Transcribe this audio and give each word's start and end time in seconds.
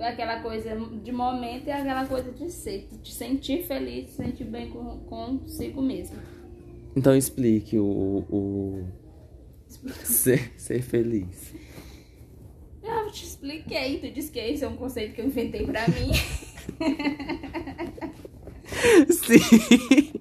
aquela 0.00 0.40
coisa 0.40 0.74
de 1.02 1.12
momento 1.12 1.66
e 1.66 1.70
aquela 1.70 2.06
coisa 2.06 2.32
de 2.32 2.50
ser, 2.50 2.88
de 3.02 3.12
sentir 3.12 3.66
feliz, 3.66 4.06
de 4.06 4.12
sentir 4.12 4.44
bem 4.44 4.70
com, 4.70 5.00
consigo 5.00 5.82
mesmo. 5.82 6.16
Então 6.96 7.14
explique 7.16 7.78
o. 7.78 8.24
o... 8.30 8.86
ser, 10.04 10.52
ser 10.56 10.80
feliz. 10.82 11.52
Eu 12.82 13.10
te 13.10 13.24
expliquei, 13.24 13.98
tu 13.98 14.10
disse 14.10 14.30
que 14.30 14.38
esse 14.38 14.64
é 14.64 14.68
um 14.68 14.76
conceito 14.76 15.14
que 15.14 15.20
eu 15.20 15.26
inventei 15.26 15.66
pra 15.66 15.86
mim. 15.88 16.12
Sim. 19.10 20.12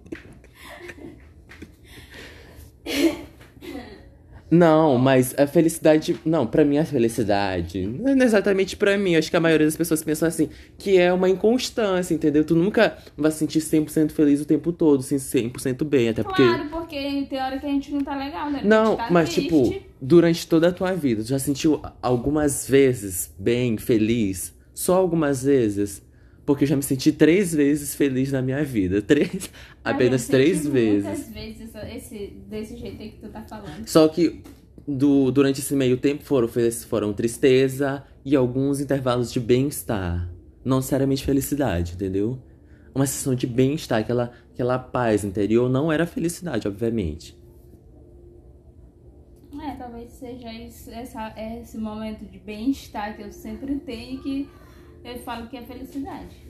Não, 4.50 4.98
mas 4.98 5.36
a 5.38 5.46
felicidade. 5.46 6.18
Não, 6.26 6.48
pra 6.48 6.64
mim 6.64 6.78
a 6.78 6.86
felicidade. 6.86 7.86
Não 7.86 8.22
é 8.22 8.26
exatamente 8.26 8.78
pra 8.78 8.98
mim. 8.98 9.16
Acho 9.16 9.30
que 9.30 9.38
a 9.38 9.42
maioria 9.42 9.68
das 9.68 9.76
pessoas 9.76 10.04
pensam 10.04 10.28
assim, 10.28 10.50
que 10.78 10.98
é 10.98 11.12
uma 11.12 11.30
inconstância, 11.30 12.14
entendeu? 12.14 12.44
Tu 12.46 12.56
nunca 12.56 12.98
vai 13.18 13.32
se 13.32 13.40
sentir 13.40 13.60
100% 13.60 14.12
feliz 14.12 14.42
o 14.42 14.46
tempo 14.46 14.72
todo, 14.72 15.02
assim, 15.02 15.18
100% 15.18 15.84
bem. 15.84 16.10
Até 16.10 16.24
porque. 16.24 16.44
Claro, 16.44 16.70
porque 16.70 17.26
tem 17.30 17.42
hora 17.42 17.60
que 17.60 17.66
a 17.66 17.70
gente 17.70 17.92
não 17.94 18.02
tá 18.02 18.16
legal, 18.16 18.50
né? 18.50 18.62
Não, 18.64 18.96
tá 18.96 19.08
mas 19.12 19.30
triste. 19.30 19.44
tipo, 19.44 19.86
durante 20.02 20.48
toda 20.48 20.70
a 20.70 20.72
tua 20.72 20.94
vida, 20.94 21.24
tu 21.24 21.30
já 21.30 21.40
sentiu 21.40 21.82
algumas 22.02 22.68
vezes 22.68 23.34
bem, 23.38 23.78
feliz? 23.78 24.56
Só 24.74 24.96
algumas 24.96 25.44
vezes? 25.44 26.02
Porque 26.48 26.64
eu 26.64 26.68
já 26.70 26.78
me 26.78 26.82
senti 26.82 27.12
três 27.12 27.54
vezes 27.54 27.94
feliz 27.94 28.32
na 28.32 28.42
minha 28.42 28.64
vida. 28.64 29.02
Três, 29.02 29.52
Ah, 29.84 29.90
apenas 29.92 30.28
três 30.28 30.66
vezes. 30.66 31.04
Muitas 31.04 31.30
vezes 31.30 31.76
esse, 31.94 32.28
desse 32.48 32.78
jeito 32.78 33.02
aí 33.02 33.12
que 33.12 33.18
tu 33.18 33.28
tá 33.28 33.42
falando. 33.42 33.86
Só 33.86 34.08
que 34.08 34.42
do, 34.88 35.30
durante 35.30 35.60
esse 35.60 35.76
meio 35.76 35.98
tempo 35.98 36.24
foram, 36.24 36.48
foram 36.88 37.12
tristeza 37.12 38.02
e 38.24 38.34
alguns 38.34 38.80
intervalos 38.80 39.30
de 39.30 39.42
bem-estar. 39.42 40.34
Não 40.64 40.78
necessariamente 40.78 41.26
felicidade, 41.26 41.96
entendeu? 41.96 42.42
Uma 42.96 43.06
sensação 43.06 43.36
de 43.36 43.46
bem-estar, 43.46 44.00
aquela, 44.00 44.32
aquela 44.54 44.80
paz 44.80 45.26
interior 45.26 45.70
não 45.70 45.92
era 45.92 46.06
felicidade, 46.08 46.66
obviamente. 46.66 47.38
É, 49.62 49.72
talvez 49.76 50.12
seja 50.12 50.54
isso, 50.54 50.90
essa, 50.92 51.34
esse 51.38 51.78
momento 51.78 52.24
de 52.24 52.40
bem-estar 52.40 53.18
que 53.18 53.24
eu 53.24 53.34
sempre 53.34 53.76
tenho 53.80 54.24
que 54.24 54.50
eu 55.10 55.20
falo 55.20 55.48
que 55.48 55.58
é 55.58 55.62
felicidade. 55.62 56.48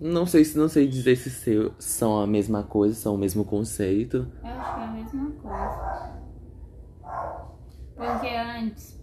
Não 0.00 0.26
sei 0.26 0.44
se 0.44 0.56
não 0.58 0.68
sei 0.68 0.86
dizer 0.88 1.16
se 1.16 1.30
seu- 1.30 1.74
são 1.78 2.20
a 2.20 2.26
mesma 2.26 2.62
coisa, 2.62 2.94
são 2.94 3.14
o 3.14 3.18
mesmo 3.18 3.44
conceito. 3.44 4.26
Eu 4.42 4.50
acho 4.50 4.74
que 4.74 4.80
é 4.80 4.84
a 4.84 4.90
mesma 4.92 5.30
coisa. 5.32 6.12
Porque 7.96 8.28
antes 8.28 9.00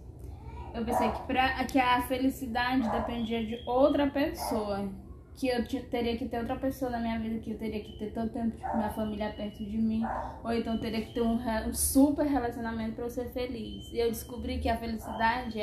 eu 0.74 0.84
pensei 0.84 1.10
que, 1.10 1.22
pra, 1.22 1.64
que 1.64 1.78
a 1.78 2.02
felicidade 2.02 2.88
dependia 2.90 3.44
de 3.44 3.62
outra 3.66 4.06
pessoa. 4.08 4.88
Que 5.36 5.48
eu 5.48 5.64
teria 5.88 6.18
que 6.18 6.28
ter 6.28 6.38
outra 6.38 6.56
pessoa 6.56 6.90
na 6.90 6.98
minha 7.00 7.18
vida, 7.18 7.38
que 7.38 7.52
eu 7.52 7.58
teria 7.58 7.82
que 7.82 7.98
ter 7.98 8.12
todo 8.12 8.28
tempo 8.30 8.54
tipo, 8.56 8.76
minha 8.76 8.90
família 8.90 9.32
perto 9.32 9.64
de 9.64 9.78
mim. 9.78 10.02
Ou 10.44 10.52
então 10.52 10.74
eu 10.74 10.80
teria 10.80 11.00
que 11.00 11.14
ter 11.14 11.22
um, 11.22 11.38
um 11.66 11.72
super 11.72 12.26
relacionamento 12.26 12.96
pra 12.96 13.04
eu 13.06 13.10
ser 13.10 13.30
feliz. 13.32 13.90
E 13.90 13.98
eu 13.98 14.10
descobri 14.10 14.58
que 14.58 14.68
a 14.68 14.76
felicidade, 14.76 15.60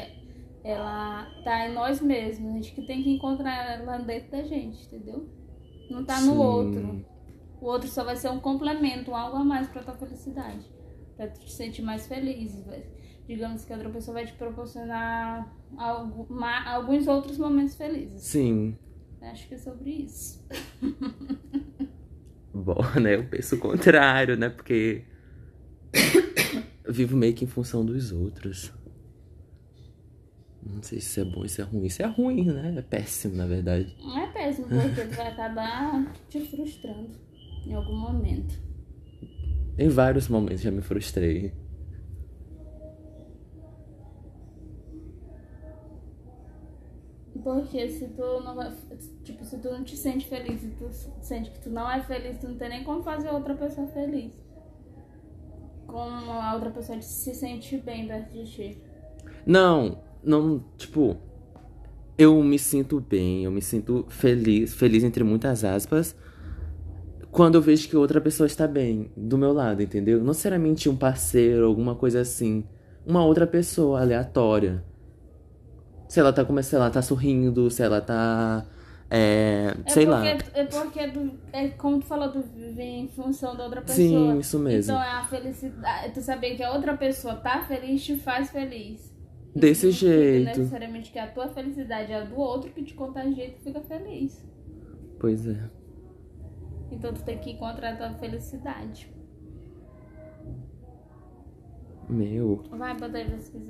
ela 0.63 1.25
tá 1.43 1.67
em 1.67 1.73
nós 1.73 2.01
mesmos. 2.01 2.49
A 2.51 2.53
gente 2.55 2.71
que 2.73 2.85
tem 2.85 3.03
que 3.03 3.09
encontrar 3.11 3.79
ela 3.81 3.97
dentro 3.99 4.31
da 4.31 4.43
gente, 4.43 4.85
entendeu? 4.85 5.27
Não 5.89 6.03
tá 6.05 6.19
no 6.21 6.33
Sim. 6.33 6.37
outro. 6.37 7.05
O 7.61 7.65
outro 7.65 7.87
só 7.89 8.03
vai 8.03 8.15
ser 8.15 8.29
um 8.29 8.39
complemento, 8.39 9.11
um 9.11 9.15
algo 9.15 9.37
a 9.37 9.43
mais 9.43 9.67
pra 9.67 9.83
tua 9.83 9.95
felicidade. 9.95 10.65
Pra 11.15 11.27
tu 11.27 11.39
te 11.39 11.51
sentir 11.51 11.81
mais 11.81 12.05
feliz. 12.07 12.63
Digamos 13.27 13.65
que 13.65 13.73
a 13.73 13.75
outra 13.75 13.91
pessoa 13.91 14.13
vai 14.15 14.25
te 14.25 14.33
proporcionar 14.33 15.51
algo, 15.77 16.27
ma- 16.29 16.69
alguns 16.69 17.07
outros 17.07 17.37
momentos 17.37 17.75
felizes. 17.75 18.21
Sim. 18.21 18.77
Acho 19.21 19.47
que 19.47 19.55
é 19.55 19.57
sobre 19.57 19.89
isso. 19.89 20.45
Bom, 22.53 22.81
né? 23.01 23.15
Eu 23.15 23.27
penso 23.27 23.55
o 23.55 23.59
contrário, 23.59 24.37
né? 24.37 24.49
Porque 24.49 25.03
vivo 26.87 27.15
meio 27.17 27.33
que 27.33 27.43
em 27.45 27.47
função 27.47 27.85
dos 27.85 28.11
outros. 28.11 28.73
Não 30.73 30.83
sei 30.83 30.99
se 30.99 31.07
isso 31.07 31.19
é 31.21 31.23
bom, 31.25 31.47
se 31.47 31.61
é 31.61 31.63
ruim. 31.63 31.85
Isso 31.85 32.01
é 32.01 32.05
ruim, 32.05 32.45
né? 32.45 32.75
É 32.77 32.81
péssimo, 32.81 33.35
na 33.35 33.45
verdade. 33.45 33.95
Não 33.99 34.17
é 34.17 34.27
péssimo, 34.27 34.67
porque 34.67 35.05
tu 35.05 35.15
vai 35.15 35.27
acabar 35.27 36.13
te 36.29 36.39
frustrando 36.41 37.11
em 37.65 37.73
algum 37.73 37.95
momento. 37.95 38.59
Em 39.77 39.89
vários 39.89 40.27
momentos 40.27 40.61
já 40.61 40.71
me 40.71 40.81
frustrei. 40.81 41.53
Porque 47.43 47.87
se 47.87 48.07
tu 48.09 48.41
não 48.41 48.55
vai. 48.55 48.73
Tipo, 49.23 49.45
se 49.45 49.57
tu 49.59 49.69
não 49.69 49.83
te 49.83 49.95
sente 49.95 50.27
feliz 50.27 50.63
e 50.63 50.69
tu 50.71 50.89
sente 51.21 51.51
que 51.51 51.59
tu 51.59 51.69
não 51.69 51.89
é 51.89 52.01
feliz, 52.01 52.39
tu 52.39 52.49
não 52.49 52.57
tem 52.57 52.69
nem 52.69 52.83
como 52.83 53.03
fazer 53.03 53.29
outra 53.29 53.55
pessoa 53.55 53.87
feliz. 53.87 54.33
Como 55.85 56.31
a 56.31 56.53
outra 56.55 56.71
pessoa 56.71 57.01
se 57.01 57.33
sente 57.33 57.77
bem 57.77 58.07
perto 58.07 58.33
de 58.33 58.45
ti. 58.45 58.81
Não, 59.45 60.01
não, 60.27 60.63
tipo, 60.77 61.17
eu 62.17 62.41
me 62.43 62.59
sinto 62.59 62.99
bem, 62.99 63.43
eu 63.43 63.51
me 63.51 63.61
sinto 63.61 64.05
feliz, 64.09 64.73
feliz 64.73 65.03
entre 65.03 65.23
muitas 65.23 65.63
aspas, 65.63 66.15
quando 67.31 67.55
eu 67.55 67.61
vejo 67.61 67.87
que 67.89 67.95
outra 67.95 68.19
pessoa 68.19 68.47
está 68.47 68.67
bem 68.67 69.11
do 69.15 69.37
meu 69.37 69.53
lado, 69.53 69.81
entendeu? 69.81 70.19
Não 70.19 70.27
necessariamente 70.27 70.89
um 70.89 70.95
parceiro, 70.95 71.65
alguma 71.65 71.95
coisa 71.95 72.21
assim, 72.21 72.63
uma 73.05 73.23
outra 73.23 73.47
pessoa 73.47 74.01
aleatória. 74.01 74.83
Se 76.07 76.19
ela 76.19 76.31
tá 76.31 76.45
como 76.45 76.61
se 76.61 76.75
ela 76.75 76.89
tá 76.89 77.01
sorrindo, 77.01 77.69
se 77.69 77.83
ela 77.83 77.99
tá 78.01 78.65
é, 79.09 79.73
É 79.85 79.89
sei 79.89 80.05
porque, 80.05 80.19
lá. 80.19 80.25
É 80.27 80.65
porque, 80.65 81.07
tu, 81.09 81.31
é 81.53 81.67
como 81.69 81.99
tu 81.99 82.05
falou, 82.05 82.29
tu 82.29 82.43
vive 82.53 82.81
em 82.81 83.07
função 83.07 83.55
da 83.55 83.63
outra 83.63 83.81
pessoa. 83.81 83.95
Sim, 83.95 84.39
isso 84.39 84.59
mesmo. 84.59 84.93
Então 84.93 85.03
é 85.03 85.11
a 85.11 85.23
felicidade. 85.23 86.13
Tu 86.13 86.21
saber 86.21 86.55
que 86.55 86.63
a 86.63 86.73
outra 86.73 86.95
pessoa 86.95 87.35
tá 87.35 87.63
feliz 87.63 88.03
te 88.03 88.17
faz 88.17 88.49
feliz. 88.49 89.15
Não 89.53 89.61
Desse 89.61 89.91
jeito. 89.91 90.45
necessariamente 90.59 91.11
que 91.11 91.17
a 91.19 91.27
tua 91.31 91.47
felicidade 91.49 92.11
é 92.11 92.15
a 92.15 92.23
do 92.23 92.37
outro 92.37 92.71
que 92.71 92.83
te 92.83 92.93
contagia 92.93 93.47
e 93.47 93.51
tu 93.53 93.61
fica 93.61 93.81
feliz. 93.81 94.45
Pois 95.19 95.47
é. 95.47 95.69
Então 96.91 97.13
tu 97.13 97.23
tem 97.23 97.37
que 97.39 97.51
encontrar 97.51 97.93
a 97.93 97.95
tua 97.97 98.13
felicidade. 98.19 99.11
Meu. 102.09 102.63
Vai, 102.69 102.93
bota 102.97 103.17
aí 103.17 103.25
pra 103.25 103.35
pesquisar. 103.35 103.65